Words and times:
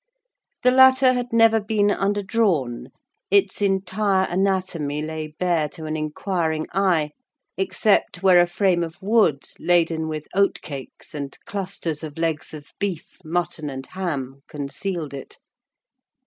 The 0.63 0.71
latter 0.71 1.13
had 1.13 1.31
never 1.31 1.59
been 1.59 1.91
under 1.91 2.23
drawn: 2.23 2.87
its 3.29 3.61
entire 3.61 4.25
anatomy 4.27 5.03
lay 5.03 5.27
bare 5.37 5.69
to 5.77 5.85
an 5.85 5.95
inquiring 5.95 6.65
eye, 6.73 7.11
except 7.55 8.23
where 8.23 8.41
a 8.41 8.47
frame 8.47 8.81
of 8.83 8.99
wood 9.03 9.43
laden 9.59 10.07
with 10.07 10.27
oatcakes 10.35 11.13
and 11.13 11.37
clusters 11.45 12.03
of 12.03 12.17
legs 12.17 12.51
of 12.51 12.73
beef, 12.79 13.19
mutton, 13.23 13.69
and 13.69 13.85
ham, 13.91 14.41
concealed 14.47 15.13
it. 15.13 15.37